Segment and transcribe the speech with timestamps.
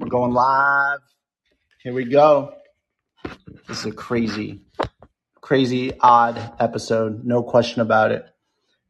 [0.00, 1.00] We're going live.
[1.82, 2.54] Here we go.
[3.68, 4.62] This is a crazy,
[5.42, 7.22] crazy, odd episode.
[7.22, 8.24] No question about it.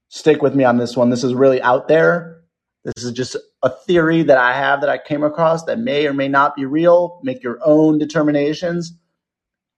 [0.09, 1.11] Stick with me on this one.
[1.11, 2.43] This is really out there.
[2.85, 6.15] This is just a theory that I have that I came across that may or
[6.15, 7.19] may not be real.
[7.25, 8.97] Make your own determinations.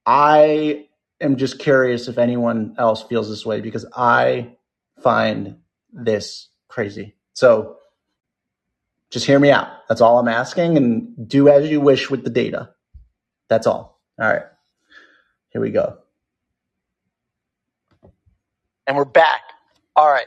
[0.05, 0.85] I
[1.19, 4.59] am just curious if anyone else feels this way because I
[5.03, 5.57] find
[5.95, 7.15] this crazy.
[7.33, 7.79] So
[9.13, 9.69] just hear me out.
[9.89, 12.71] That's all I'm asking and do as you wish with the data.
[13.49, 14.01] That's all.
[14.19, 14.45] All right.
[15.51, 15.99] Here we go.
[18.87, 19.43] And we're back.
[19.95, 20.27] All right.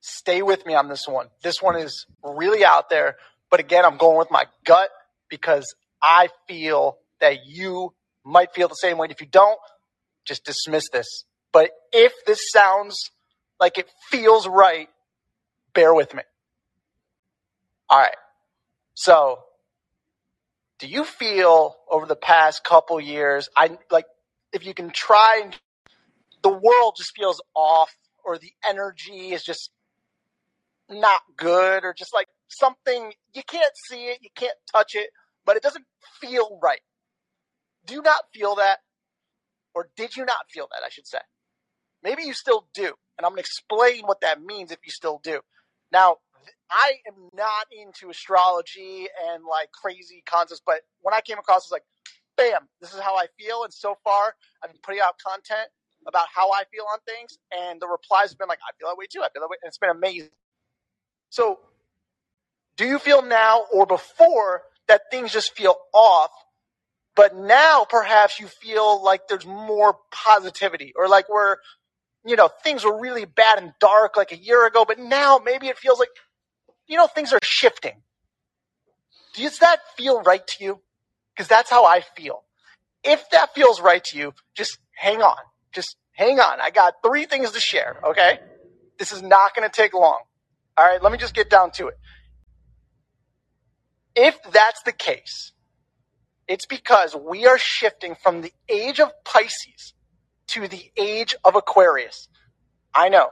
[0.00, 1.28] Stay with me on this one.
[1.44, 3.16] This one is really out there.
[3.50, 4.90] But again, I'm going with my gut
[5.30, 9.06] because I feel that you might feel the same way.
[9.10, 9.58] If you don't,
[10.24, 11.24] just dismiss this.
[11.52, 13.12] But if this sounds
[13.60, 14.88] like it feels right,
[15.72, 16.22] bear with me.
[17.92, 18.16] All right.
[18.94, 19.40] So,
[20.78, 24.06] do you feel over the past couple years, I like
[24.50, 25.54] if you can try and
[26.42, 29.70] the world just feels off or the energy is just
[30.88, 35.10] not good or just like something you can't see it, you can't touch it,
[35.44, 35.84] but it doesn't
[36.18, 36.80] feel right.
[37.84, 38.78] Do you not feel that?
[39.74, 41.18] Or did you not feel that, I should say?
[42.02, 42.94] Maybe you still do.
[43.18, 45.40] And I'm going to explain what that means if you still do.
[45.92, 46.16] Now,
[46.72, 51.70] I am not into astrology and like crazy concepts, but when I came across, it
[51.70, 51.84] was like,
[52.36, 53.64] bam, this is how I feel.
[53.64, 54.34] And so far,
[54.64, 55.68] I've been putting out content
[56.08, 58.96] about how I feel on things, and the replies have been like, I feel that
[58.96, 59.20] way too.
[59.20, 60.30] I feel that way, and it's been amazing.
[61.30, 61.60] So,
[62.76, 66.30] do you feel now or before that things just feel off?
[67.14, 71.56] But now perhaps you feel like there's more positivity, or like we're,
[72.24, 75.68] you know, things were really bad and dark like a year ago, but now maybe
[75.68, 76.08] it feels like
[76.92, 78.02] you know, things are shifting.
[79.34, 80.80] Does that feel right to you?
[81.34, 82.44] Because that's how I feel.
[83.02, 85.38] If that feels right to you, just hang on.
[85.72, 86.60] Just hang on.
[86.60, 88.40] I got three things to share, okay?
[88.98, 90.18] This is not going to take long.
[90.76, 91.98] All right, let me just get down to it.
[94.14, 95.52] If that's the case,
[96.46, 99.94] it's because we are shifting from the age of Pisces
[100.48, 102.28] to the age of Aquarius.
[102.94, 103.30] I know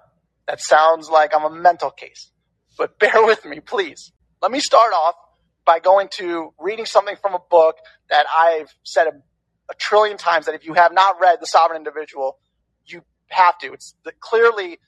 [0.49, 2.30] that sounds like I'm a mental case
[2.81, 4.13] but bear with me, please.
[4.43, 5.17] Let me start off
[5.67, 7.77] by going to reading something from a book
[8.11, 9.13] that I've said a,
[9.71, 12.39] a trillion times that if you have not read The Sovereign Individual,
[12.87, 13.75] you have to.
[13.75, 14.81] It's the, clearly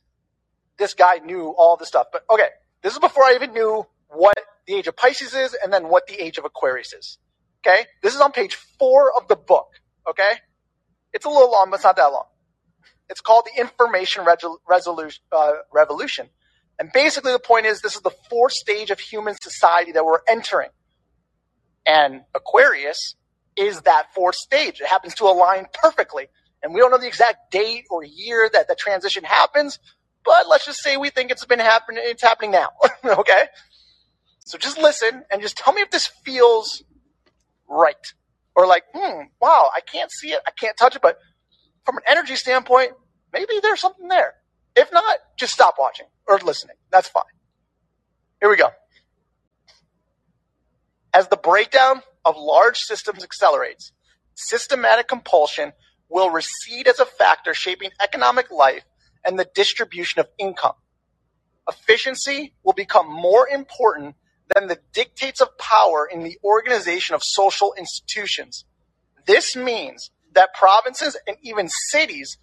[0.79, 2.09] this guy knew all this stuff.
[2.13, 2.49] But okay,
[2.83, 4.35] this is before I even knew what
[4.67, 7.19] the age of Pisces is and then what the age of Aquarius is.
[7.67, 9.69] Okay, this is on page four of the book.
[10.11, 10.33] Okay,
[11.13, 12.27] it's a little long, but it's not that long.
[13.11, 14.25] It's called the Information
[14.69, 16.29] Resolution, uh, Revolution.
[16.83, 20.19] And basically, the point is this is the fourth stage of human society that we're
[20.29, 20.71] entering.
[21.87, 23.15] And Aquarius
[23.57, 24.81] is that fourth stage.
[24.81, 26.27] It happens to align perfectly.
[26.61, 29.79] And we don't know the exact date or year that the transition happens,
[30.25, 32.71] but let's just say we think it's been happening, it's happening now.
[33.05, 33.45] okay?
[34.41, 36.83] So just listen and just tell me if this feels
[37.69, 38.13] right.
[38.57, 41.17] Or like, hmm, wow, I can't see it, I can't touch it, but
[41.85, 42.91] from an energy standpoint,
[43.33, 44.35] maybe there's something there.
[44.75, 46.77] If not, just stop watching or listening.
[46.91, 47.25] That's fine.
[48.41, 48.71] Here we go.
[51.15, 53.93] As the breakdown of large systems accelerates,
[54.35, 55.73] systematic compulsion
[56.09, 58.85] will recede as a factor shaping economic life
[59.25, 60.75] and the distribution of income.
[61.69, 64.17] Efficiency will become more important
[64.55, 68.65] than the dictates of power in the organization of social institutions.
[69.27, 72.39] This means that provinces and even cities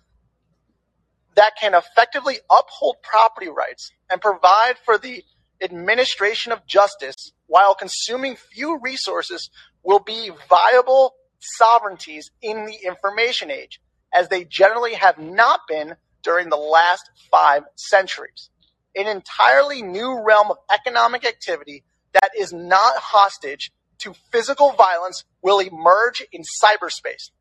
[1.39, 5.23] that can effectively uphold property rights and provide for the
[5.61, 9.49] administration of justice while consuming few resources
[9.81, 13.79] will be viable sovereignties in the information age,
[14.13, 18.49] as they generally have not been during the last five centuries.
[18.93, 25.59] An entirely new realm of economic activity that is not hostage to physical violence will
[25.59, 27.31] emerge in cyberspace.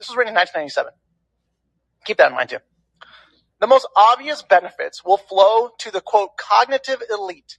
[0.00, 0.92] This was written in 1997.
[2.06, 2.58] Keep that in mind too.
[3.58, 7.56] The most obvious benefits will flow to the quote cognitive elite,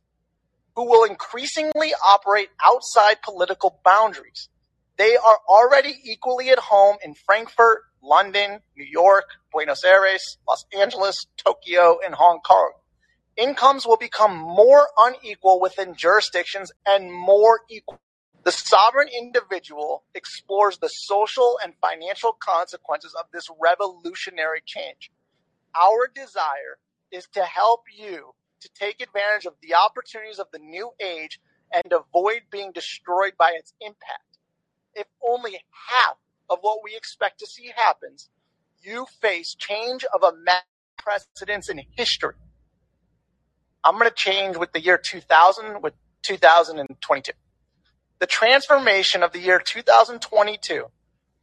[0.75, 4.49] who will increasingly operate outside political boundaries.
[4.97, 11.25] They are already equally at home in Frankfurt, London, New York, Buenos Aires, Los Angeles,
[11.35, 12.73] Tokyo, and Hong Kong.
[13.35, 17.99] Incomes will become more unequal within jurisdictions and more equal.
[18.43, 25.11] The sovereign individual explores the social and financial consequences of this revolutionary change.
[25.79, 26.79] Our desire
[27.11, 31.39] is to help you to take advantage of the opportunities of the new age
[31.71, 34.39] and avoid being destroyed by its impact.
[34.95, 35.59] If only
[35.89, 36.17] half
[36.49, 38.29] of what we expect to see happens,
[38.81, 40.33] you face change of a
[40.97, 42.35] precedence in history.
[43.83, 47.31] I'm going to change with the year 2000 with 2022.
[48.19, 50.85] The transformation of the year 2022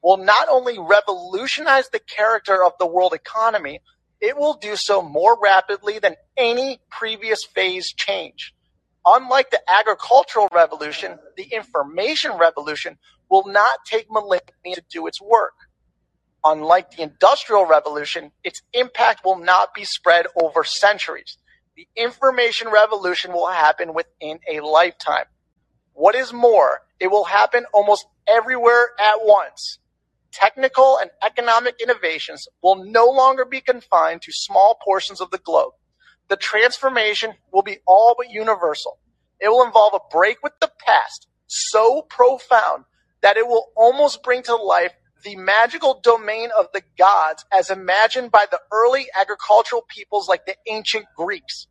[0.03, 3.81] will not only revolutionize the character of the world economy,
[4.25, 8.55] it will do so more rapidly than any previous phase change.
[9.05, 12.97] Unlike the agricultural revolution, the information revolution
[13.29, 14.41] will not take millennia
[14.77, 15.53] to do its work.
[16.43, 21.37] Unlike the industrial revolution, its impact will not be spread over centuries.
[21.77, 25.27] The information revolution will happen within a lifetime.
[25.93, 29.79] What is more, it will happen almost everywhere at once.
[30.35, 35.75] Technical and economic innovations will no longer be confined to small portions of the globe.
[36.29, 38.99] The transformation will be all but universal.
[39.41, 42.85] It will involve a break with the past so profound
[43.23, 44.93] that it will almost bring to life
[45.23, 50.57] the magical domain of the gods as imagined by the early agricultural peoples like the
[50.67, 51.69] ancient Greeks.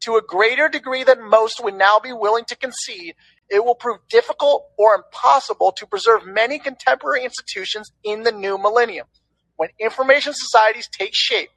[0.00, 3.14] To a greater degree than most would now be willing to concede,
[3.50, 9.06] it will prove difficult or impossible to preserve many contemporary institutions in the new millennium.
[9.56, 11.50] When information societies take shape,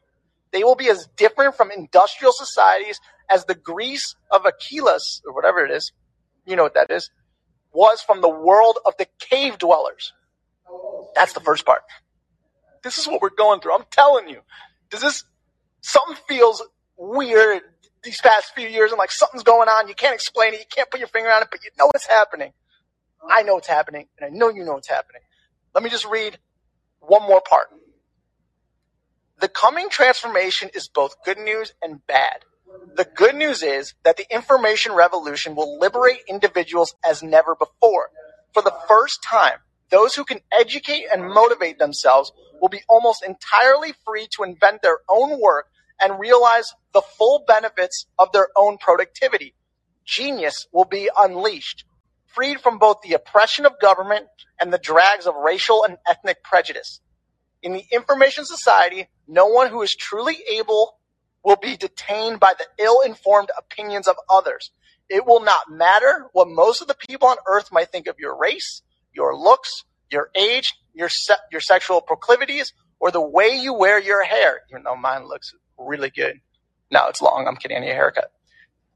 [0.52, 3.00] they will be as different from industrial societies
[3.30, 5.92] as the Greece of Achilles, or whatever it is,
[6.46, 7.10] you know what that is,
[7.72, 10.14] was from the world of the cave dwellers.
[11.16, 11.84] That's the first part.
[12.84, 13.76] This is what we're going through.
[13.76, 14.42] I'm telling you.
[14.90, 15.24] Does this,
[15.82, 16.62] something feels
[16.98, 17.62] weird
[18.04, 19.88] these past few years I'm like something's going on.
[19.88, 20.60] You can't explain it.
[20.60, 22.54] You can't put your finger on it, but you know it's happening.
[23.30, 25.22] I know it's happening, and I know you know it's happening.
[25.74, 26.38] Let me just read
[27.00, 27.68] one more part.
[29.40, 32.46] The coming transformation is both good news and bad.
[32.96, 38.10] The good news is that the information revolution will liberate individuals as never before.
[38.54, 39.60] For the first time,
[39.90, 45.00] those who can educate and motivate themselves will be almost entirely free to invent their
[45.10, 45.68] own work
[46.02, 49.56] and realize the full benefits of their own productivity.
[50.06, 51.86] Genius will be unleashed,
[52.28, 54.28] freed from both the oppression of government
[54.60, 57.00] and the drags of racial and ethnic prejudice.
[57.62, 60.98] In the information society, no one who is truly able
[61.44, 64.72] will be detained by the ill informed opinions of others.
[65.10, 68.38] It will not matter what most of the people on earth might think of your
[68.38, 68.82] race,
[69.14, 74.24] your looks, your age, your se- your sexual proclivities, or the way you wear your
[74.24, 76.40] hair, even though mine looks really good.
[76.92, 77.48] No, it's long.
[77.48, 77.78] I'm kidding.
[77.78, 78.32] I need a haircut.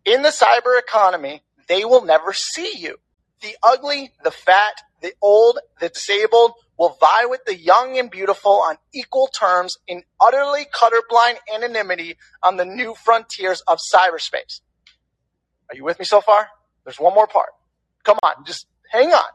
[0.06, 2.97] In the cyber economy, they will never see you.
[3.41, 8.63] The ugly, the fat, the old, the disabled will vie with the young and beautiful
[8.68, 14.62] on equal terms in utterly colorblind anonymity on the new frontiers of cyberspace.
[15.69, 16.47] Are you with me so far?
[16.85, 17.50] There's one more part.
[18.03, 19.29] Come on, just hang on.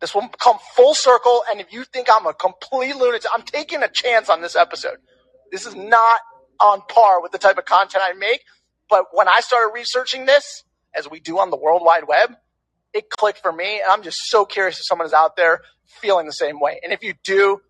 [0.00, 3.82] This will come full circle, and if you think I'm a complete lunatic, I'm taking
[3.82, 4.98] a chance on this episode.
[5.50, 6.20] This is not
[6.60, 8.44] on par with the type of content I make.
[8.90, 10.64] But when I started researching this,
[10.94, 12.36] as we do on the World Wide Web,
[12.94, 13.80] it clicked for me.
[13.80, 16.80] And I'm just so curious if someone is out there feeling the same way.
[16.82, 17.60] And if you do,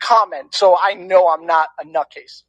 [0.00, 2.42] comment so I know I'm not a nutcase.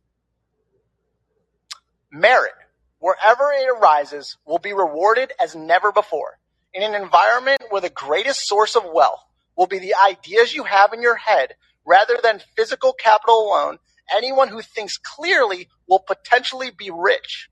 [2.11, 2.53] Merit,
[2.99, 6.39] wherever it arises, will be rewarded as never before.
[6.73, 9.23] In an environment where the greatest source of wealth
[9.55, 11.55] will be the ideas you have in your head
[11.85, 13.79] rather than physical capital alone,
[14.13, 17.49] anyone who thinks clearly will potentially be rich.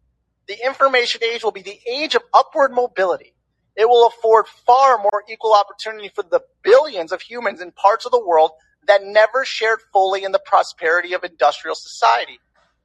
[0.48, 3.34] The information age will be the age of upward mobility.
[3.76, 8.12] It will afford far more equal opportunity for the billions of humans in parts of
[8.12, 8.52] the world
[8.88, 12.40] that never shared fully in the prosperity of industrial society.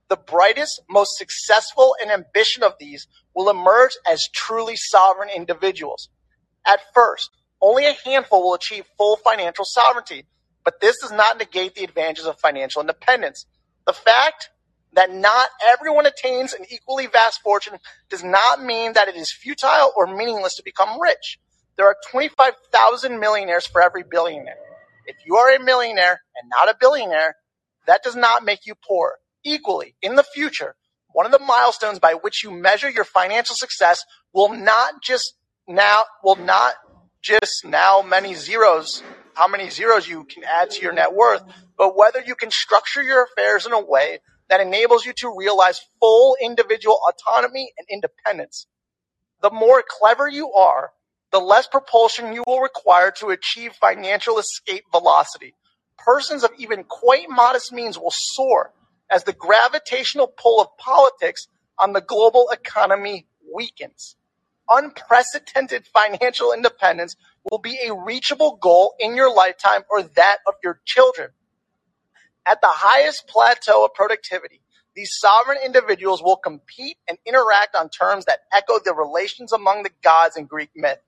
[0.08, 6.08] The brightest, most successful, and ambition of these will emerge as truly sovereign individuals.
[6.66, 10.25] At first, only a handful will achieve full financial sovereignty,
[10.64, 13.44] but this does not negate the advantages of financial independence.
[13.88, 14.50] The fact
[14.92, 17.78] that not everyone attains an equally vast fortune
[18.11, 21.38] does not mean that it is futile or meaningless to become rich.
[21.78, 24.59] There are 25,000 millionaires for every billionaire.
[25.07, 27.37] If you are a millionaire and not a billionaire,
[27.87, 29.21] that does not make you poor.
[29.42, 30.75] Equally, in the future,
[31.14, 34.04] one of the milestones by which you measure your financial success
[34.35, 35.33] will not just
[35.66, 36.75] now, will not
[37.23, 39.02] just now many zeros
[39.38, 41.42] how many zeros you can add to your net worth,
[41.76, 44.18] but whether you can structure your affairs in a way
[44.49, 48.66] that enables you to realize full individual autonomy and independence.
[49.40, 50.90] The more clever you are,
[51.30, 55.54] the less propulsion you will require to achieve financial escape velocity.
[55.97, 58.73] Persons of even quite modest means will soar
[59.09, 61.47] as the gravitational pull of politics
[61.78, 64.16] on the global economy weakens.
[64.68, 67.16] Unprecedented financial independence
[67.50, 71.30] will be a reachable goal in your lifetime or that of your children.
[72.46, 74.62] At the highest plateau of productivity,
[74.94, 79.90] these sovereign individuals will compete and interact on terms that echo the relations among the
[80.02, 80.98] gods in Greek myth.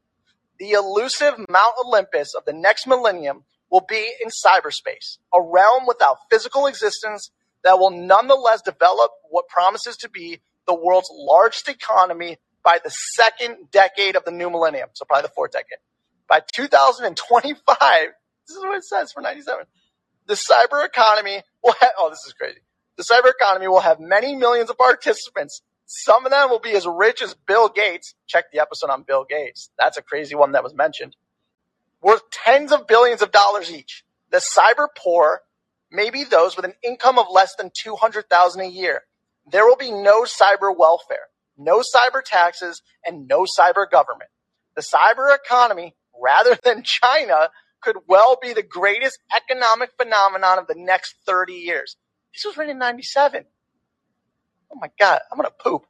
[0.58, 6.18] The elusive Mount Olympus of the next millennium will be in cyberspace, a realm without
[6.30, 7.30] physical existence
[7.64, 13.70] that will nonetheless develop what promises to be the world's largest economy by the second
[13.70, 14.88] decade of the new millennium.
[14.92, 15.78] So probably the fourth decade.
[16.28, 18.08] By 2025,
[18.46, 19.64] this is what it says for 97.
[20.26, 22.60] The cyber economy will have, oh, this is crazy.
[22.96, 25.62] The cyber economy will have many millions of participants.
[25.86, 28.14] Some of them will be as rich as Bill Gates.
[28.26, 29.70] Check the episode on Bill Gates.
[29.78, 31.16] That's a crazy one that was mentioned.
[32.02, 34.04] Worth tens of billions of dollars each.
[34.30, 35.42] The cyber poor
[35.90, 39.02] may be those with an income of less than 200,000 a year.
[39.50, 41.28] There will be no cyber welfare,
[41.60, 44.30] no cyber taxes, and no cyber government.
[44.74, 47.50] The cyber economy, rather than China,
[47.80, 51.96] could well be the greatest economic phenomenon of the next 30 years.
[52.34, 53.44] This was written in 97.
[54.72, 55.86] Oh my God, I'm going to poop.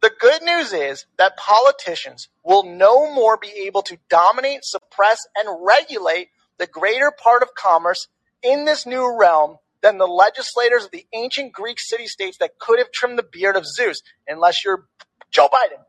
[0.00, 5.64] The good news is that politicians will no more be able to dominate, suppress, and
[5.66, 6.28] regulate
[6.58, 8.08] the greater part of commerce
[8.42, 12.78] in this new realm than the legislators of the ancient Greek city states that could
[12.78, 14.86] have trimmed the beard of Zeus, unless you're
[15.30, 15.82] Joe Biden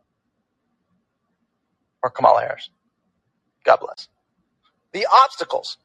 [2.03, 2.69] or Kamala Harris.
[3.63, 4.09] God bless.
[4.91, 5.77] The obstacles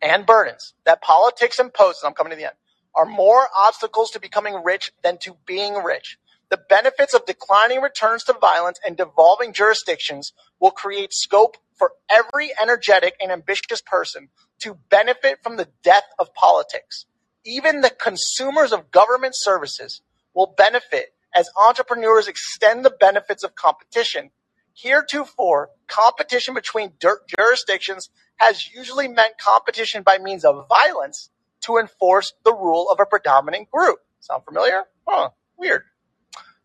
[0.00, 2.54] and burdens that politics imposes, I'm coming to the end,
[2.94, 6.18] are more obstacles to becoming rich than to being rich.
[6.48, 12.52] The benefits of declining returns to violence and devolving jurisdictions will create scope for every
[12.62, 14.28] energetic and ambitious person
[14.60, 17.04] to benefit from the death of politics.
[17.46, 20.02] Even the consumers of government services
[20.34, 24.30] will benefit as entrepreneurs extend the benefits of competition.
[24.74, 26.94] Heretofore, competition between
[27.38, 31.30] jurisdictions has usually meant competition by means of violence
[31.62, 34.00] to enforce the rule of a predominant group.
[34.20, 34.82] Sound familiar?
[35.06, 35.82] Huh, weird.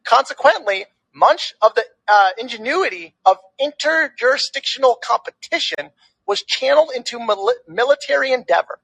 [0.03, 5.91] Consequently, much of the uh, ingenuity of interjurisdictional competition
[6.25, 8.79] was channeled into mil- military endeavor.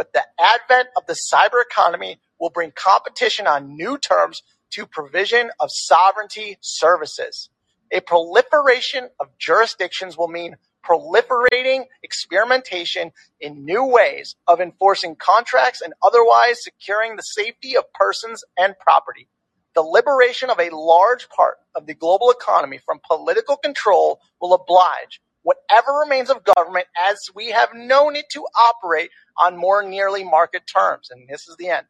[0.00, 5.50] But the advent of the cyber economy will bring competition on new terms to provision
[5.60, 7.50] of sovereignty services.
[7.92, 15.92] A proliferation of jurisdictions will mean proliferating experimentation in new ways of enforcing contracts and
[16.02, 19.28] otherwise securing the safety of persons and property.
[19.74, 25.20] The liberation of a large part of the global economy from political control will oblige
[25.42, 29.10] whatever remains of government as we have known it to operate
[29.42, 31.08] on more nearly market terms.
[31.10, 31.86] And this is the end.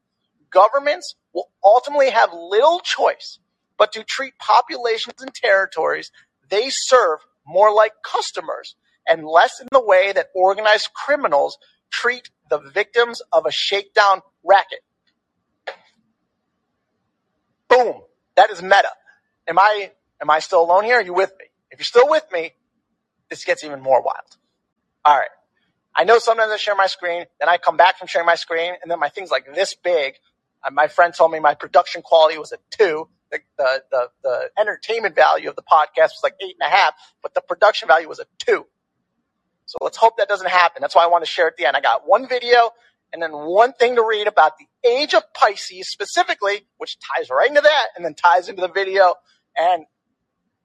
[0.50, 3.38] Governments will ultimately have little choice
[3.78, 6.10] but to treat populations and territories
[6.50, 8.74] they serve more like customers
[9.08, 11.58] and less in the way that organized criminals
[11.90, 14.80] treat the victims of a shakedown racket.
[17.68, 18.02] Boom.
[18.36, 18.90] That is meta.
[19.46, 20.96] Am I am I still alone here?
[20.96, 21.46] Are you with me?
[21.70, 22.52] If you're still with me,
[23.28, 24.36] this gets even more wild.
[25.04, 25.30] All right.
[25.94, 28.74] I know sometimes I share my screen, then I come back from sharing my screen,
[28.80, 30.14] and then my thing's like this big.
[30.62, 33.08] Uh, my friend told me my production quality was a two.
[33.30, 36.94] The, the, the, the entertainment value of the podcast was like eight and a half,
[37.22, 38.66] but the production value was a two.
[39.66, 40.80] So let's hope that doesn't happen.
[40.80, 41.76] That's why I want to share at the end.
[41.76, 42.70] I got one video
[43.12, 47.48] and then one thing to read about the age of Pisces specifically, which ties right
[47.48, 49.14] into that and then ties into the video.
[49.56, 49.84] And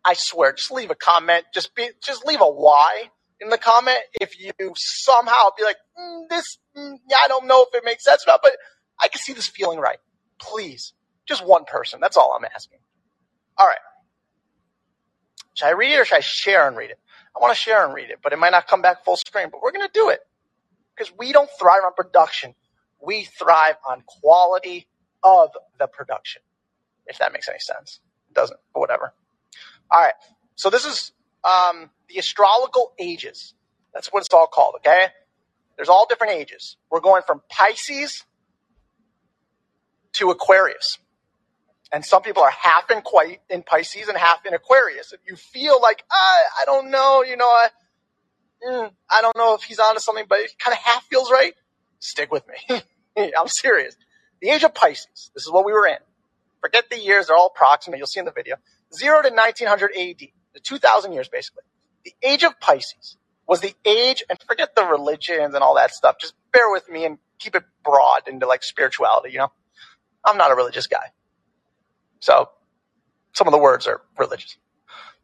[0.04, 1.46] I swear, just leave a comment.
[1.54, 3.10] Just be, just leave a why
[3.42, 7.76] in the comment if you somehow be like, mm, this, mm, I don't know if
[7.76, 8.54] it makes sense or not, but
[9.02, 10.00] I can see this feeling right.
[10.40, 10.94] Please,
[11.28, 12.00] just one person.
[12.02, 12.80] That's all I'm asking.
[13.58, 13.78] All right.
[15.56, 17.00] Should I read it or should I share and read it?
[17.36, 19.50] I want to share and read it, but it might not come back full screen,
[19.52, 20.20] but we're going to do it
[20.96, 22.56] because we don't thrive on production.
[23.06, 24.88] We thrive on quality
[25.24, 25.50] of
[25.80, 26.42] the production,
[27.08, 28.00] if that makes any sense.
[28.30, 29.14] It doesn't, but whatever.
[29.92, 30.14] All right.
[30.56, 31.12] So this is
[31.44, 33.54] um, the astrological ages.
[33.94, 35.08] That's what it's all called, okay?
[35.76, 36.78] There's all different ages.
[36.90, 38.24] We're going from Pisces
[40.14, 41.00] to Aquarius.
[41.92, 45.14] And some people are half in quite in Pisces and half in Aquarius.
[45.14, 47.68] If you feel like, ah, I don't know, you know, I,
[48.68, 51.54] mm, I don't know if he's onto something, but it kind of half feels right,
[52.00, 52.82] stick with me.
[53.38, 53.96] I'm serious.
[54.42, 55.98] The age of Pisces, this is what we were in.
[56.62, 57.98] Forget the years, they're all approximate.
[58.00, 58.56] You'll see in the video.
[58.94, 60.20] Zero to 1900 AD,
[60.54, 61.64] the 2000 years basically.
[62.06, 66.18] The age of Pisces was the age, and forget the religions and all that stuff.
[66.20, 69.52] Just bear with me and keep it broad into like spirituality, you know?
[70.26, 71.12] I'm not a religious guy.
[72.20, 72.50] So
[73.34, 74.58] some of the words are religious.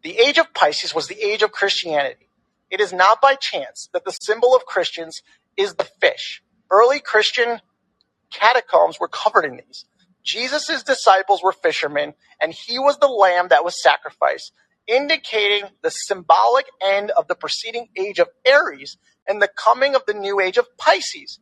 [0.04, 2.28] The age of Pisces was the age of Christianity.
[2.70, 5.22] It is not by chance that the symbol of Christians
[5.58, 6.44] is the fish.
[6.72, 7.60] Early Christian
[8.32, 9.86] catacombs were covered in these.
[10.24, 14.54] Jesus' disciples were fishermen, and he was the lamb that was sacrificed,
[14.92, 20.14] indicating the symbolic end of the preceding age of Aries and the coming of the
[20.14, 21.40] new age of Pisces.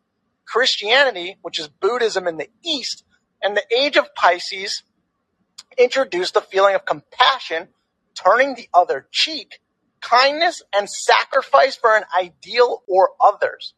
[0.48, 3.04] Christianity, which is Buddhism in the East,
[3.42, 4.84] and the age of Pisces
[5.78, 7.70] introduced the feeling of compassion,
[8.16, 9.60] turning the other cheek,
[10.02, 13.74] kindness, and sacrifice for an ideal or others.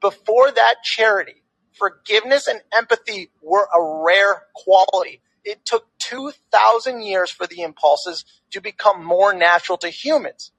[0.00, 1.42] Before that, charity,
[1.78, 5.22] forgiveness, and empathy were a rare quality.
[5.44, 10.52] It took 2,000 years for the impulses to become more natural to humans.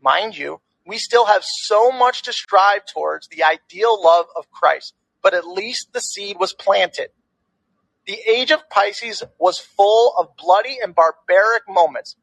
[0.00, 4.94] Mind you, we still have so much to strive towards the ideal love of Christ,
[5.22, 7.08] but at least the seed was planted.
[8.06, 12.16] The age of Pisces was full of bloody and barbaric moments.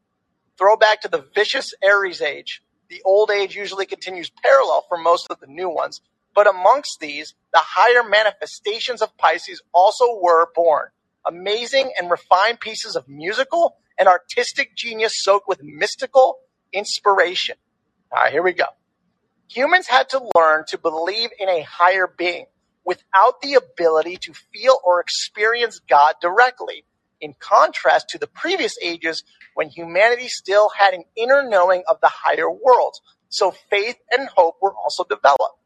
[0.58, 2.62] Throwback to the vicious Aries age.
[2.90, 6.02] The old age usually continues parallel for most of the new ones,
[6.36, 10.90] but amongst these, the higher manifestations of Pisces also were born.
[11.28, 16.40] Amazing and refined pieces of musical and artistic genius soaked with mystical
[16.74, 17.56] inspiration.
[18.12, 18.66] All right, here we go.
[19.50, 22.46] Humans had to learn to believe in a higher being
[22.86, 26.86] without the ability to feel or experience God directly,
[27.20, 29.24] in contrast to the previous ages
[29.54, 32.98] when humanity still had an inner knowing of the higher world.
[33.30, 35.60] So faith and hope were also developed.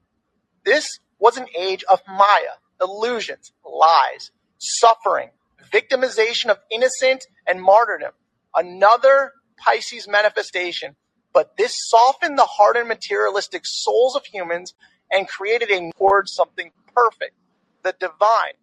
[0.65, 5.29] This was an age of Maya, illusions, lies, suffering,
[5.71, 8.11] victimization of innocent, and martyrdom.
[8.55, 10.95] Another Pisces manifestation,
[11.33, 14.73] but this softened the hardened materialistic souls of humans
[15.11, 17.35] and created a towards something perfect,
[17.83, 18.53] the divine,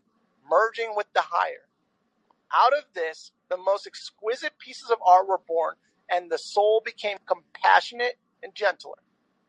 [0.50, 1.66] merging with the higher.
[2.52, 5.74] Out of this, the most exquisite pieces of art were born,
[6.10, 8.96] and the soul became compassionate and gentler.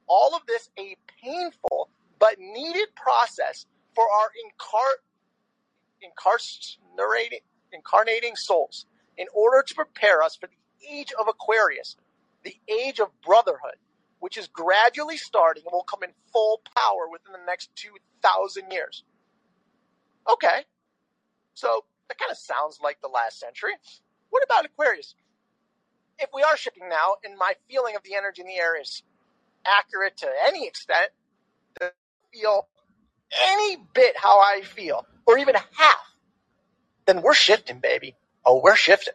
[0.08, 5.02] All of this a painful but needed process for our incar-
[6.02, 6.83] incarcerating,
[7.72, 8.86] incarnating souls
[9.18, 11.96] in order to prepare us for the age of Aquarius,
[12.44, 13.76] the age of brotherhood,
[14.20, 19.04] which is gradually starting and will come in full power within the next 2,000 years.
[20.32, 20.64] Okay,
[21.54, 23.74] so that kind of sounds like the last century.
[24.30, 25.16] What about Aquarius?
[26.20, 29.04] If we are shipping now, and my feeling of the energy in the air is
[29.66, 31.10] accurate to any extent,
[32.32, 32.68] feel
[33.50, 36.13] any bit how I feel, or even half,
[37.06, 38.16] then we're shifting, baby.
[38.46, 39.14] Oh, we're shifting.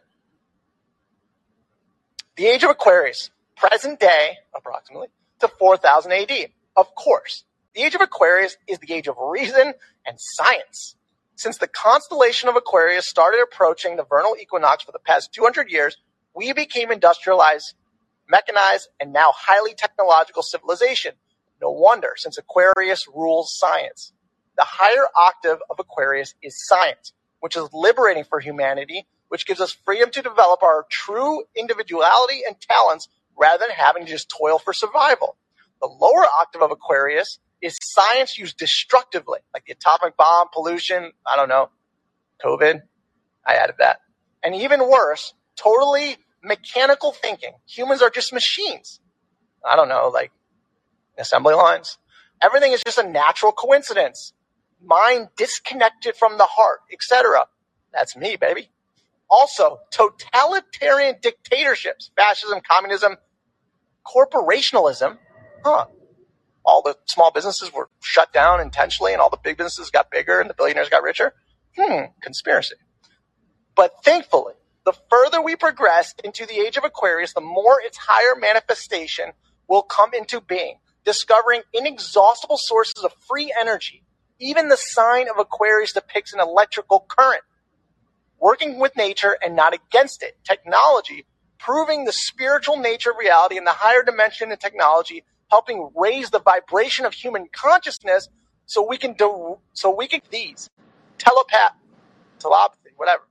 [2.35, 5.07] The age of Aquarius, present day, approximately,
[5.39, 6.31] to 4000 AD.
[6.75, 7.43] Of course,
[7.75, 9.73] the age of Aquarius is the age of reason
[10.05, 10.95] and science.
[11.35, 15.97] Since the constellation of Aquarius started approaching the vernal equinox for the past 200 years,
[16.35, 17.73] we became industrialized,
[18.29, 21.13] mechanized, and now highly technological civilization
[21.61, 24.13] no wonder, since Aquarius rules science.
[24.57, 29.71] The higher octave of Aquarius is science, which is liberating for humanity, which gives us
[29.85, 34.73] freedom to develop our true individuality and talents rather than having to just toil for
[34.73, 35.37] survival.
[35.81, 41.35] The lower octave of Aquarius is science used destructively, like the atomic bomb, pollution, I
[41.35, 41.69] don't know,
[42.43, 42.81] COVID.
[43.45, 43.99] I added that.
[44.43, 47.53] And even worse, totally mechanical thinking.
[47.67, 48.99] Humans are just machines.
[49.65, 50.31] I don't know, like
[51.17, 51.97] assembly lines.
[52.41, 54.33] Everything is just a natural coincidence.
[54.83, 57.45] Mind disconnected from the heart, etc.
[57.93, 58.69] That's me, baby.
[59.29, 63.17] Also, totalitarian dictatorships, fascism, communism,
[64.05, 65.17] corporationalism.
[65.63, 65.85] Huh.
[66.65, 70.39] All the small businesses were shut down intentionally and all the big businesses got bigger
[70.39, 71.33] and the billionaires got richer.
[71.77, 72.75] Hmm, conspiracy.
[73.75, 74.53] But thankfully,
[74.85, 79.31] the further we progress into the age of Aquarius, the more its higher manifestation
[79.67, 84.03] will come into being discovering inexhaustible sources of free energy.
[84.39, 87.43] Even the sign of Aquarius depicts an electrical current.
[88.39, 90.37] Working with nature and not against it.
[90.45, 91.25] Technology,
[91.59, 96.39] proving the spiritual nature of reality in the higher dimension of technology, helping raise the
[96.39, 98.29] vibration of human consciousness
[98.65, 100.69] so we can do, so we can these
[101.17, 101.73] telepath,
[102.39, 103.23] telepathy, whatever.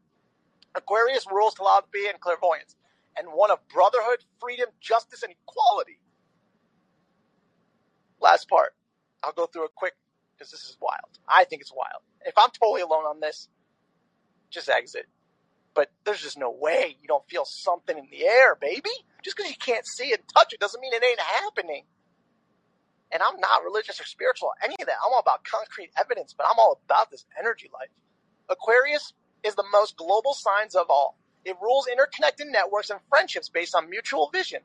[0.75, 2.77] Aquarius rules telepathy and clairvoyance,
[3.16, 5.99] and one of brotherhood, freedom, justice, and equality.
[8.21, 8.75] Last part.
[9.25, 9.94] I'll go through a quick
[10.38, 11.18] because this is wild.
[11.29, 12.03] I think it's wild.
[12.24, 13.48] If I'm totally alone on this,
[14.51, 15.07] just exit.
[15.74, 18.90] But there's just no way you don't feel something in the air, baby.
[19.22, 21.85] Just because you can't see and touch it doesn't mean it ain't happening.
[23.11, 24.96] And I'm not religious or spiritual, any of that.
[25.05, 27.88] I'm all about concrete evidence, but I'm all about this energy life.
[28.48, 31.16] Aquarius is the most global signs of all.
[31.44, 34.61] It rules interconnected networks and friendships based on mutual vision.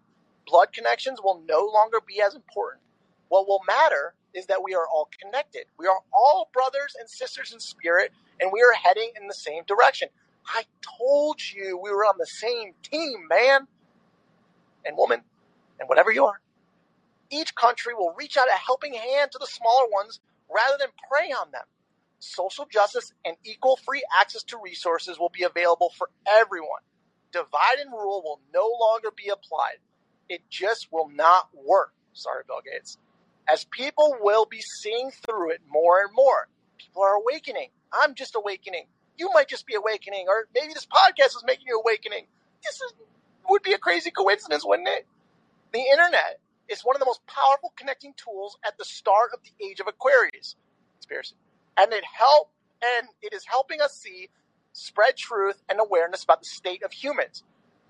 [0.45, 2.83] Blood connections will no longer be as important.
[3.29, 5.65] What will matter is that we are all connected.
[5.79, 9.63] We are all brothers and sisters in spirit, and we are heading in the same
[9.67, 10.09] direction.
[10.47, 10.63] I
[10.99, 13.67] told you we were on the same team, man
[14.85, 15.21] and woman,
[15.79, 16.41] and whatever you are.
[17.31, 20.21] Each country will reach out a helping hand to the smaller ones
[20.53, 21.65] rather than prey on them.
[22.19, 26.81] Social justice and equal free access to resources will be available for everyone.
[27.33, 29.77] Divide and rule will no longer be applied.
[30.29, 31.93] It just will not work.
[32.13, 32.97] Sorry, Bill Gates.
[33.47, 36.47] As people will be seeing through it more and more.
[36.77, 37.69] People are awakening.
[37.91, 38.85] I'm just awakening.
[39.17, 42.25] You might just be awakening, or maybe this podcast is making you awakening.
[42.63, 42.93] This is,
[43.49, 45.05] would be a crazy coincidence, wouldn't it?
[45.71, 49.65] The internet is one of the most powerful connecting tools at the start of the
[49.65, 50.55] age of Aquarius.
[50.97, 51.35] Conspiracy.
[51.77, 52.49] And it help
[52.97, 54.29] and it is helping us see
[54.73, 57.43] spread truth and awareness about the state of humans.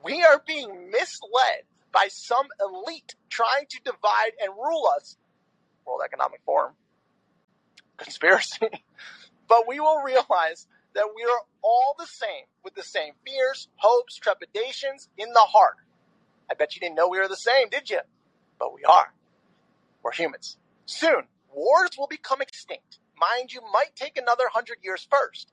[0.04, 5.18] We are being misled by some elite trying to divide and rule us.
[5.86, 6.74] World Economic Forum.
[7.98, 8.68] Conspiracy.
[9.48, 14.18] but we will realize that we are all the same with the same fears, hopes,
[14.18, 15.78] trepidations in the heart.
[16.50, 18.00] I bet you didn't know we were the same, did you?
[18.60, 19.14] But we are.
[20.04, 20.58] We're humans.
[20.86, 23.00] Soon, wars will become extinct.
[23.20, 25.52] Mind you, might take another hundred years first.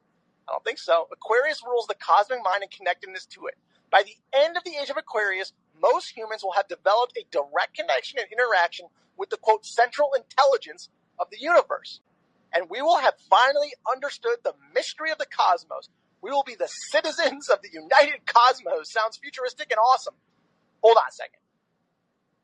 [0.49, 1.09] I don't think so.
[1.13, 3.57] Aquarius rules the cosmic mind and connectedness to it.
[3.91, 7.75] By the end of the age of Aquarius, most humans will have developed a direct
[7.75, 12.01] connection and interaction with the quote central intelligence of the universe.
[12.53, 15.89] And we will have finally understood the mystery of the cosmos.
[16.23, 18.93] We will be the citizens of the united cosmos.
[18.93, 20.15] Sounds futuristic and awesome.
[20.83, 21.41] Hold on a second.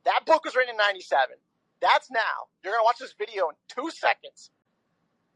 [0.05, 1.37] That book was written in 97.
[1.81, 2.49] That's now.
[2.63, 4.51] You're going to watch this video in two seconds.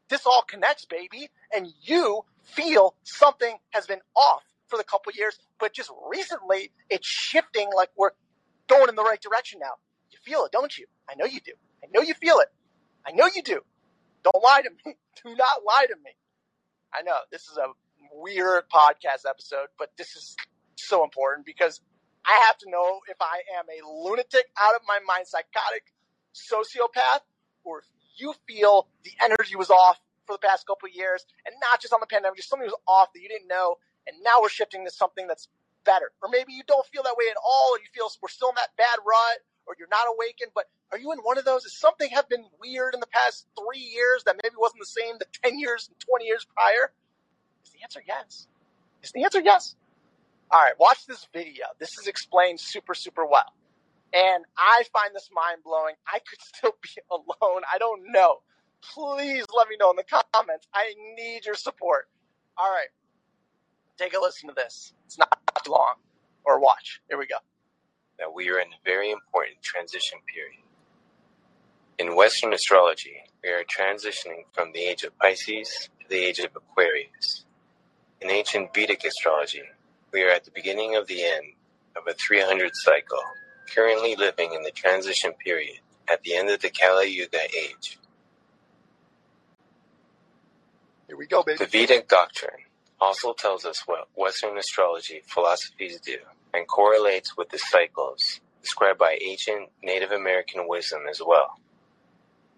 [0.09, 1.31] This all connects, baby.
[1.55, 7.07] And you feel something has been off for the couple years, but just recently it's
[7.07, 8.13] shifting like we're
[8.69, 9.75] going in the right direction now.
[10.11, 10.87] You feel it, don't you?
[11.09, 11.53] I know you do.
[11.83, 12.49] I know you feel it.
[13.07, 13.61] I know you do.
[14.23, 14.97] Don't lie to me.
[15.23, 16.13] Do not lie to me.
[16.95, 17.67] I know this is a
[18.13, 20.37] weird podcast episode, but this is
[20.77, 21.81] so important because
[22.25, 25.85] I have to know if I am a lunatic, out of my mind, psychotic
[26.35, 27.21] sociopath,
[27.65, 27.85] or if
[28.17, 32.01] you feel the energy was off for the past couple years, and not just on
[32.01, 34.91] the pandemic, just something was off that you didn't know, and now we're shifting to
[34.91, 35.49] something that's
[35.85, 36.13] better.
[36.23, 38.57] Or maybe you don't feel that way at all, or you feel we're still in
[38.57, 41.65] that bad rut, or you're not awakened, but are you in one of those?
[41.65, 45.17] Is something have been weird in the past three years that maybe wasn't the same
[45.19, 46.93] the 10 years and 20 years prior?
[47.65, 48.47] Is the answer yes?
[49.03, 49.77] Is the answer yes?
[50.51, 51.67] All right, watch this video.
[51.79, 53.55] This is explained super, super well.
[54.13, 55.95] And I find this mind blowing.
[56.07, 57.63] I could still be alone.
[57.73, 58.39] I don't know.
[58.83, 60.67] Please let me know in the comments.
[60.75, 62.09] I need your support.
[62.59, 62.89] All right,
[64.01, 64.93] take a listen to this.
[65.05, 65.95] It's not too long.
[66.45, 67.01] Or watch.
[67.09, 67.37] Here we go.
[68.19, 70.63] Now we are in a very important transition period.
[71.99, 76.51] In Western astrology, we are transitioning from the age of Pisces to the age of
[76.57, 77.45] Aquarius.
[78.23, 79.63] In ancient Vedic astrology,
[80.13, 81.45] we are at the beginning of the end
[81.95, 83.19] of a 300 cycle,
[83.75, 87.99] currently living in the transition period at the end of the Kali Yuga age.
[91.07, 91.59] Here we go, baby.
[91.59, 92.65] The Vedic doctrine
[93.01, 96.19] also tells us what Western astrology philosophies do
[96.53, 101.59] and correlates with the cycles described by ancient Native American wisdom as well.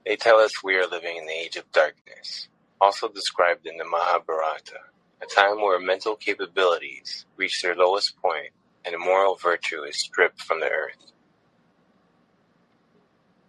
[0.05, 2.48] They tell us we are living in the age of darkness,
[2.81, 4.81] also described in the Mahabharata,
[5.22, 8.50] a time where mental capabilities reach their lowest point
[8.85, 11.12] and moral virtue is stripped from the earth.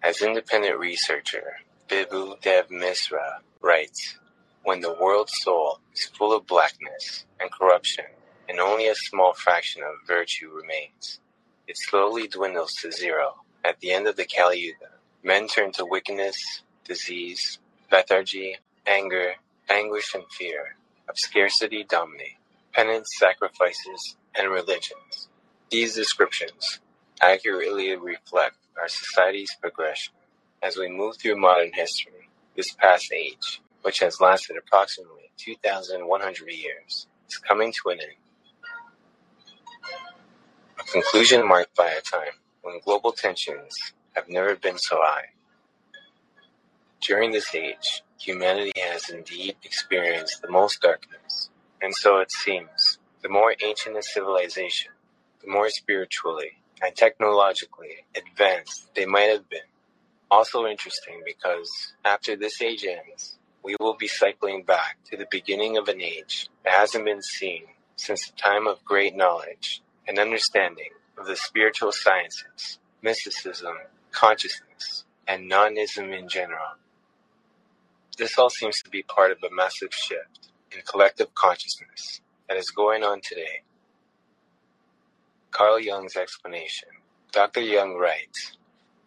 [0.03, 1.58] As independent researcher
[1.89, 4.19] Vibhu Dev Misra writes,
[4.63, 8.06] when the world's soul is full of blackness and corruption,
[8.49, 11.19] and only a small fraction of virtue remains,
[11.67, 14.93] it slowly dwindles to zero at the end of the Kali Yuga
[15.26, 16.36] Men turn to wickedness,
[16.84, 17.58] disease,
[17.89, 19.36] lethargy, anger,
[19.69, 20.76] anguish, and fear
[21.08, 22.36] of scarcity dominate
[22.73, 25.30] penance, sacrifices, and religions.
[25.71, 26.82] These descriptions
[27.21, 30.13] accurately reflect our society's progression
[30.62, 32.28] as we move through modern history.
[32.58, 38.11] This past age, which has lasted approximately 2,100 years, is coming to an end.
[40.79, 43.75] A conclusion marked by a time when global tensions
[44.15, 45.29] have never been so high.
[47.01, 51.49] During this age, humanity has indeed experienced the most darkness,
[51.81, 54.91] and so it seems, the more ancient a civilization,
[55.41, 59.59] the more spiritually and technologically advanced they might have been.
[60.31, 65.78] Also interesting because after this age ends, we will be cycling back to the beginning
[65.78, 67.63] of an age that hasn't been seen
[67.95, 73.76] since the time of great knowledge and understanding of the spiritual sciences, mysticism,
[74.12, 76.76] consciousness, and nonism in general.
[78.17, 82.69] This all seems to be part of a massive shift in collective consciousness that is
[82.69, 83.63] going on today.
[85.52, 86.89] Carl Jung's explanation.
[87.32, 87.62] Dr.
[87.62, 88.58] Jung writes,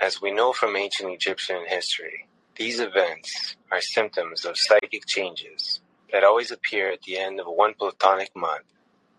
[0.01, 6.25] As we know from ancient Egyptian history, these events are symptoms of psychic changes that
[6.25, 8.65] always appear at the end of one Platonic month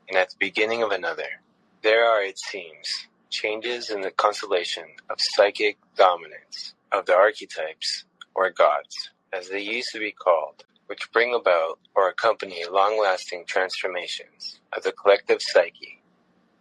[0.10, 1.42] and at the beginning of another.
[1.84, 8.50] There are, it seems, changes in the constellation of psychic dominance of the archetypes or
[8.50, 14.60] gods, as they used to be called, which bring about or accompany long lasting transformations
[14.74, 16.02] of the collective psyche.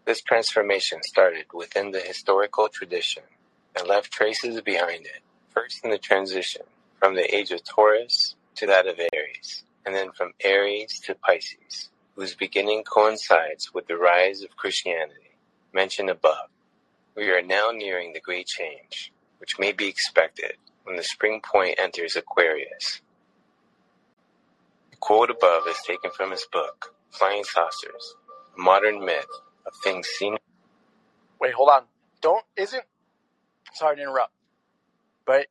[0.05, 3.23] This transformation started within the historical tradition
[3.75, 5.23] and left traces behind it,
[5.57, 6.63] first in the transition
[6.99, 11.89] from the age of Taurus to that of Aries, and then from Aries to Pisces,
[12.15, 15.33] whose beginning coincides with the rise of Christianity,
[15.73, 16.49] mentioned above.
[17.17, 21.79] We are now nearing the great change, which may be expected when the spring point
[21.79, 23.01] enters Aquarius.
[24.91, 28.15] The quote above is taken from his book, Flying Saucers,
[28.57, 29.27] a modern myth
[29.67, 30.37] of things seen.
[31.41, 31.85] Wait, hold on.
[32.21, 32.85] Don't, isn't,
[33.75, 34.33] sorry to interrupt,
[35.27, 35.47] but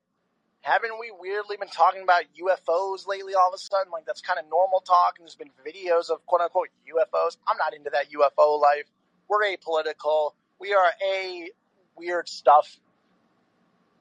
[0.62, 3.92] haven't we weirdly been talking about UFOs lately all of a sudden?
[3.92, 7.38] Like that's kind of normal talk, and there's been videos of quote unquote UFOs.
[7.48, 8.86] I'm not into that UFO life.
[9.28, 10.32] We're apolitical.
[10.60, 11.50] We are a
[11.96, 12.80] weird stuff.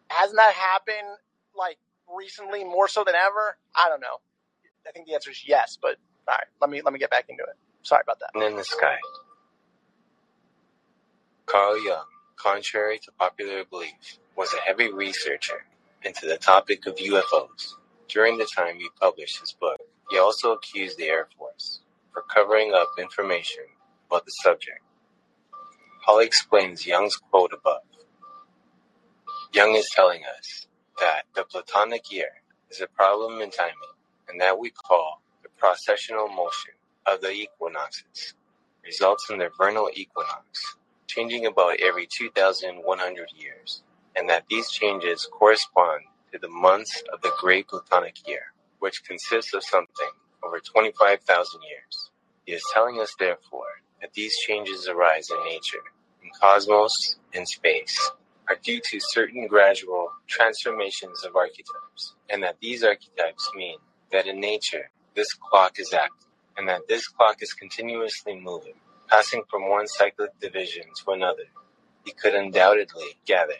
[0.08, 1.18] Hasn't that happened
[1.56, 1.78] like
[2.14, 3.56] recently more so than ever?
[3.74, 4.20] I don't know.
[4.86, 5.96] I think the answer is yes, but
[6.28, 7.56] all right, let me let me get back into it.
[7.82, 8.40] Sorry about that.
[8.42, 8.96] in the sky.
[11.46, 12.04] Carl Jung,
[12.36, 15.64] contrary to popular belief, was a heavy researcher
[16.02, 17.74] into the topic of UFOs.
[18.08, 19.78] During the time he published his book,
[20.10, 21.80] he also accused the Air Force
[22.12, 23.64] for covering up information
[24.08, 24.80] about the subject.
[26.02, 27.82] Holly explains Jung's quote above.
[29.54, 30.66] Jung is telling us
[31.00, 32.30] that the Platonic year
[32.70, 33.74] is a problem in timing,
[34.28, 36.74] and that we call the precessional motion
[37.06, 38.34] of the equinoxes
[38.84, 43.83] results in the vernal equinox, changing about every 2,100 years
[44.16, 49.54] and that these changes correspond to the months of the Great Platonic Year, which consists
[49.54, 50.10] of something
[50.44, 52.10] over 25,000 years.
[52.44, 55.82] He is telling us, therefore, that these changes arise in nature,
[56.22, 58.10] in cosmos, in space,
[58.48, 63.78] are due to certain gradual transformations of archetypes, and that these archetypes mean
[64.12, 68.74] that in nature, this clock is active, and that this clock is continuously moving,
[69.08, 71.44] passing from one cyclic division to another.
[72.04, 73.54] He could undoubtedly gather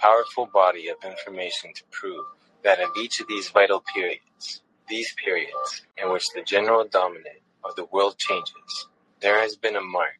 [0.00, 2.24] powerful body of information to prove
[2.64, 7.76] that of each of these vital periods, these periods in which the general dominant of
[7.76, 8.88] the world changes,
[9.20, 10.18] there has been a mark,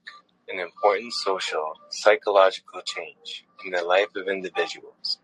[0.48, 5.18] an important social, psychological change in the life of individuals.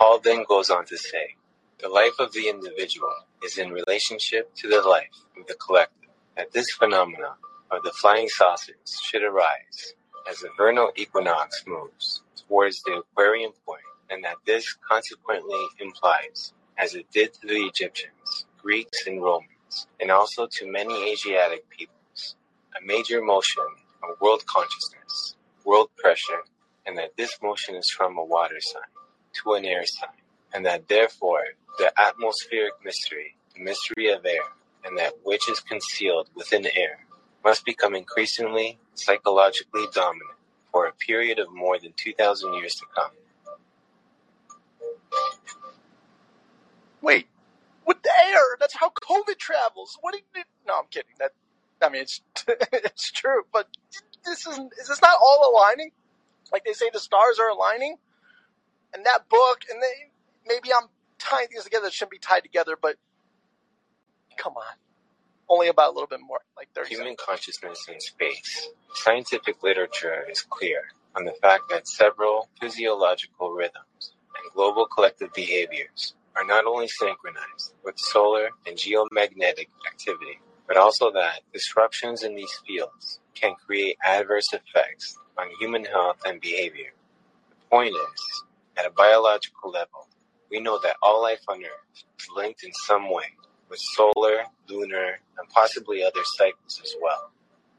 [0.00, 1.36] Paul then goes on to say,
[1.80, 6.52] the life of the individual is in relationship to the life of the collective, that
[6.52, 7.36] this phenomenon
[7.70, 9.94] of the flying saucers should arise
[10.28, 12.17] as the vernal equinox moves
[12.48, 18.46] towards the Aquarian point, and that this consequently implies, as it did to the Egyptians,
[18.62, 22.36] Greeks, and Romans, and also to many Asiatic peoples,
[22.80, 23.64] a major motion
[24.02, 26.42] of world consciousness, world pressure,
[26.86, 28.82] and that this motion is from a water sign
[29.34, 30.08] to an air sign,
[30.54, 31.42] and that therefore
[31.78, 34.42] the atmospheric mystery, the mystery of air,
[34.84, 37.04] and that which is concealed within air,
[37.44, 40.37] must become increasingly psychologically dominant
[40.78, 43.10] for a period of more than 2,000 years to come.
[47.02, 47.26] Wait,
[47.84, 49.98] with the air, that's how COVID travels.
[50.02, 50.42] What you?
[50.68, 51.10] No, I'm kidding.
[51.18, 51.32] That,
[51.82, 52.20] I mean, it's
[52.72, 53.66] it's true, but
[54.24, 54.72] this isn't.
[54.80, 55.90] Is this not all aligning?
[56.52, 57.96] Like they say, the stars are aligning,
[58.94, 60.12] and that book, and they
[60.46, 60.88] maybe I'm
[61.18, 62.94] tying things together that shouldn't be tied together, but
[64.36, 64.87] come on
[65.50, 67.20] only about a little bit more, like 30 Human seconds.
[67.26, 68.68] consciousness in space.
[68.94, 70.82] Scientific literature is clear
[71.16, 77.74] on the fact that several physiological rhythms and global collective behaviors are not only synchronized
[77.84, 84.48] with solar and geomagnetic activity, but also that disruptions in these fields can create adverse
[84.52, 86.92] effects on human health and behavior.
[87.50, 88.44] The point is,
[88.78, 90.08] at a biological level,
[90.50, 93.24] we know that all life on Earth is linked in some way
[93.68, 97.30] with solar, lunar, and possibly other cycles as well.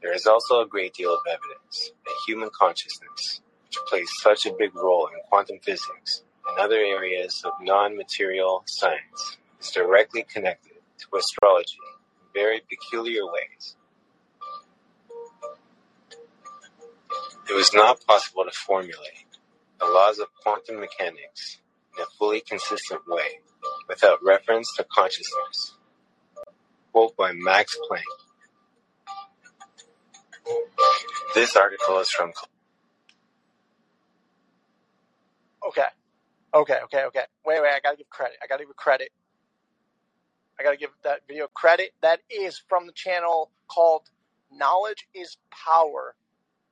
[0.01, 4.53] There is also a great deal of evidence that human consciousness, which plays such a
[4.57, 11.17] big role in quantum physics and other areas of non-material science, is directly connected to
[11.17, 11.77] astrology
[12.21, 13.75] in very peculiar ways.
[17.49, 19.25] It was not possible to formulate
[19.79, 21.57] the laws of quantum mechanics
[21.97, 23.39] in a fully consistent way
[23.87, 25.73] without reference to consciousness.
[26.91, 28.03] Quote by Max Planck.
[31.35, 32.31] This article is from
[35.67, 35.83] Okay.
[36.53, 37.23] Okay, okay, okay.
[37.45, 38.37] Wait, wait, I gotta give credit.
[38.41, 39.09] I gotta give credit.
[40.59, 41.91] I gotta give that video credit.
[42.01, 44.09] That is from the channel called
[44.51, 46.15] Knowledge is Power,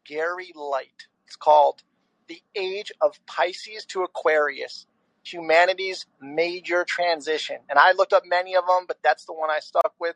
[0.05, 1.07] Gary Light.
[1.27, 1.83] It's called
[2.27, 4.87] The Age of Pisces to Aquarius,
[5.31, 7.57] Humanity's Major Transition.
[7.69, 10.15] And I looked up many of them, but that's the one I stuck with.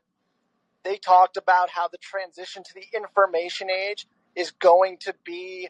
[0.84, 5.69] They talked about how the transition to the information age is going to be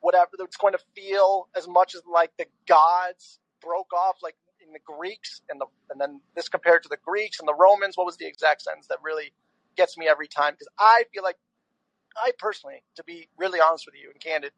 [0.00, 4.72] whatever it's going to feel as much as like the gods broke off like in
[4.72, 7.96] the Greeks and the and then this compared to the Greeks and the Romans.
[7.96, 9.32] What was the exact sentence that really
[9.76, 10.52] gets me every time?
[10.52, 11.36] Because I feel like
[12.16, 14.52] I personally, to be really honest with you and candid,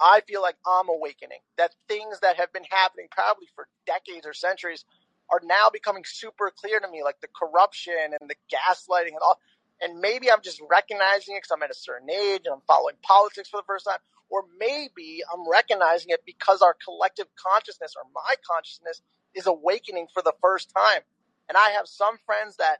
[0.00, 1.38] I feel like I'm awakening.
[1.56, 4.84] That things that have been happening probably for decades or centuries
[5.30, 9.38] are now becoming super clear to me, like the corruption and the gaslighting and all.
[9.80, 12.96] And maybe I'm just recognizing it because I'm at a certain age and I'm following
[13.02, 13.98] politics for the first time.
[14.30, 19.02] Or maybe I'm recognizing it because our collective consciousness or my consciousness
[19.34, 21.02] is awakening for the first time.
[21.48, 22.78] And I have some friends that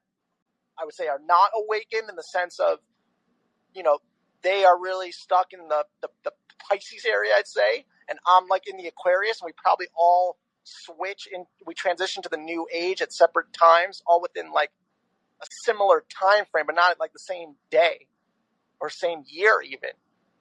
[0.79, 2.79] I would say are not awakened in the sense of,
[3.74, 3.98] you know,
[4.42, 6.33] they are really stuck in the, the, the
[6.68, 7.85] Pisces area, I'd say.
[8.09, 12.29] And I'm like in the Aquarius, and we probably all switch and we transition to
[12.29, 14.70] the new age at separate times, all within like
[15.42, 18.07] a similar time frame, but not like the same day
[18.81, 19.90] or same year even.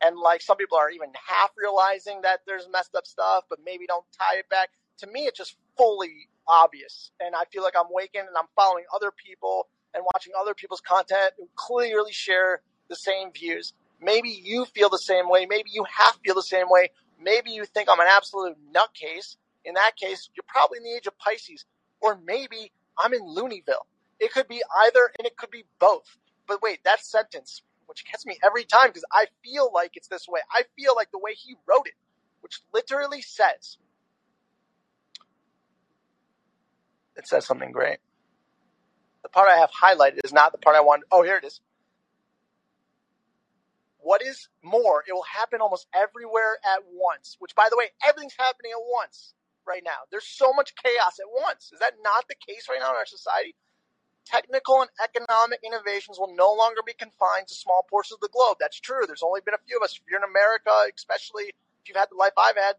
[0.02, 3.86] And like some people are even half realizing that there's messed up stuff, but maybe
[3.88, 4.70] don't tie it back.
[5.00, 7.12] To me, it's just fully obvious.
[7.20, 10.82] And I feel like I'm waking and I'm following other people and watching other people's
[10.82, 13.74] content who clearly share the same views.
[14.04, 15.46] Maybe you feel the same way.
[15.46, 16.90] Maybe you half feel the same way.
[17.22, 19.38] Maybe you think I'm an absolute nutcase.
[19.66, 21.66] In that case, you're probably in the age of Pisces.
[22.02, 23.86] Or maybe I'm in Looneyville.
[24.20, 26.18] It could be either and it could be both.
[26.48, 30.28] But wait, that sentence, which gets me every time because I feel like it's this
[30.28, 30.42] way.
[30.52, 31.94] I feel like the way he wrote it,
[32.42, 33.78] which literally says,
[37.16, 38.00] it says something great.
[39.24, 41.04] The part I have highlighted is not the part I want.
[41.12, 41.62] Oh, here it is.
[44.04, 48.36] What is more, it will happen almost everywhere at once, which, by the way, everything's
[48.38, 49.34] happening at once
[49.66, 50.04] right now.
[50.12, 51.72] There's so much chaos at once.
[51.72, 53.56] Is that not the case right now in our society?
[54.28, 58.58] Technical and economic innovations will no longer be confined to small portions of the globe.
[58.60, 59.08] That's true.
[59.08, 59.96] There's only been a few of us.
[59.96, 62.76] If you're in America, especially if you've had the life I've had,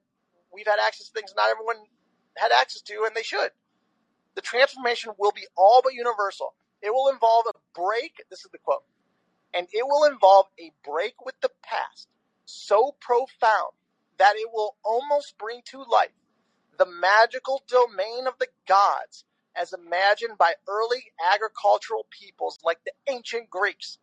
[0.53, 1.89] we've had access to things not everyone
[2.37, 3.51] had access to, and they should.
[4.37, 6.53] The transformation will be all but universal.
[6.83, 8.13] It will involve a break.
[8.29, 8.85] This is the quote.
[9.55, 12.09] And it will involve a break with the past
[12.45, 13.73] so profound
[14.19, 16.11] that it will almost bring to life
[16.79, 19.25] the magical domain of the gods
[19.57, 23.99] as imagined by early agricultural peoples like the ancient Greeks.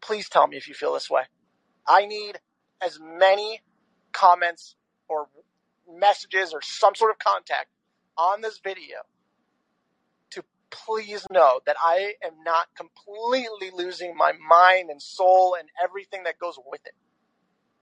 [0.00, 1.22] Please tell me if you feel this way.
[1.86, 2.38] I need
[2.80, 3.60] as many
[4.12, 4.76] comments
[5.08, 5.28] or
[5.86, 7.68] messages or some sort of contact
[8.16, 8.98] on this video
[10.70, 16.38] please know that I am not completely losing my mind and soul and everything that
[16.38, 16.94] goes with it.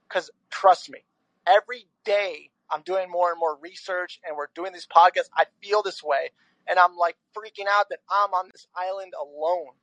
[0.07, 0.99] Because trust me,
[1.47, 5.29] every day I'm doing more and more research and we're doing these podcasts.
[5.35, 6.31] I feel this way
[6.67, 9.73] and I'm like freaking out that I'm on this island alone.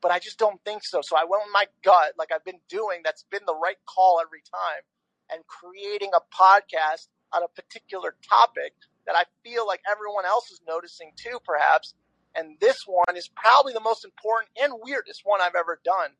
[0.00, 1.00] But I just don't think so.
[1.02, 4.20] So I went with my gut, like I've been doing, that's been the right call
[4.22, 4.82] every time,
[5.30, 8.74] and creating a podcast on a particular topic
[9.06, 11.94] that I feel like everyone else is noticing too, perhaps.
[12.38, 16.10] And this one is probably the most important and weirdest one I've ever done.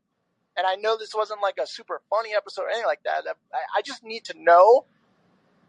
[0.57, 3.23] And I know this wasn't like a super funny episode or anything like that.
[3.53, 4.85] I just need to know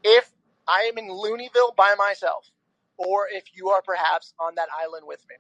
[0.03, 0.29] if
[0.67, 2.51] I am in Looneyville by myself,
[2.97, 5.37] or if you are perhaps on that island with me.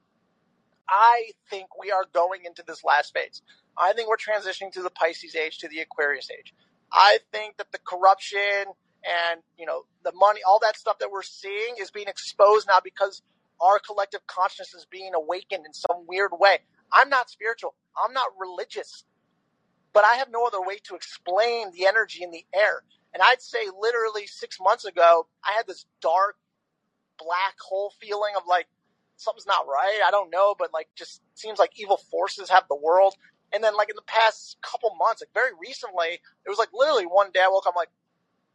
[0.88, 3.42] I think we are going into this last phase.
[3.76, 6.54] I think we're transitioning to the Pisces age, to the Aquarius age.
[6.92, 11.22] I think that the corruption and you know the money, all that stuff that we're
[11.22, 13.22] seeing is being exposed now because
[13.60, 16.58] our collective consciousness is being awakened in some weird way.
[16.92, 17.74] I'm not spiritual.
[17.96, 19.04] I'm not religious,
[19.92, 22.82] but I have no other way to explain the energy in the air.
[23.14, 26.36] And I'd say literally six months ago, I had this dark
[27.18, 28.66] black hole feeling of like
[29.16, 30.00] something's not right.
[30.06, 33.14] I don't know, but like just seems like evil forces have the world.
[33.52, 37.04] And then like in the past couple months, like very recently, it was like literally
[37.04, 37.90] one day I woke up, I'm like,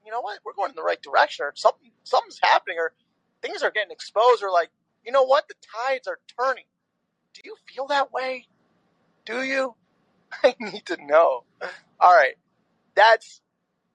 [0.06, 2.94] you know what, we're going in the right direction, or something something's happening, or
[3.42, 4.70] things are getting exposed, or like,
[5.06, 5.56] you know what, the
[5.88, 6.66] tides are turning.
[7.34, 8.48] Do you feel that way?
[9.26, 9.76] Do you?
[10.44, 11.44] I need to know.
[12.00, 12.36] All right.
[12.96, 13.42] that's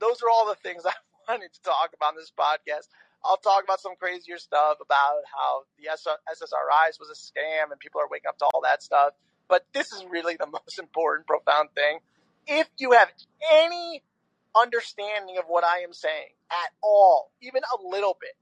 [0.00, 0.92] those are all the things I
[1.28, 2.88] wanted to talk about in this podcast.
[3.24, 8.00] I'll talk about some crazier stuff about how the SSRIs was a scam and people
[8.00, 9.12] are waking up to all that stuff.
[9.48, 11.98] But this is really the most important, profound thing.
[12.46, 13.10] If you have
[13.52, 14.02] any
[14.56, 18.34] understanding of what I am saying at all, even a little bit,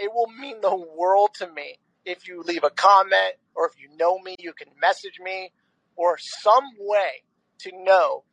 [0.00, 3.94] it will mean the world to me if you leave a comment or if you
[3.96, 5.52] know me, you can message me
[5.94, 7.22] or some way
[7.58, 8.24] to know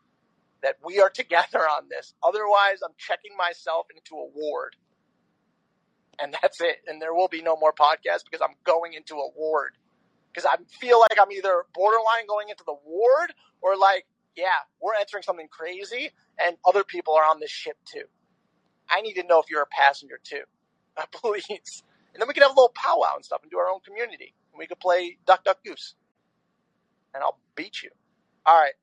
[0.63, 2.13] that we are together on this.
[2.23, 4.75] Otherwise, I'm checking myself into a ward.
[6.19, 6.77] And that's it.
[6.87, 9.73] And there will be no more podcasts because I'm going into a ward.
[10.33, 14.05] Because I feel like I'm either borderline going into the ward or like,
[14.35, 18.03] yeah, we're entering something crazy and other people are on this ship too.
[18.89, 20.43] I need to know if you're a passenger too.
[21.13, 21.83] Please.
[22.15, 24.33] And then we can have a little powwow and stuff and do our own community.
[24.53, 25.95] And we could play Duck Duck Goose.
[27.13, 27.91] And I'll beat you.
[28.45, 28.73] All right.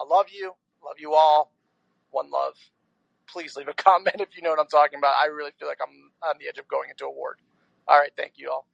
[0.00, 0.52] I love you.
[0.84, 1.52] Love you all.
[2.12, 2.54] One love.
[3.28, 5.14] Please leave a comment if you know what I'm talking about.
[5.22, 7.38] I really feel like I'm on the edge of going into a ward.
[7.88, 8.12] All right.
[8.16, 8.66] Thank you all.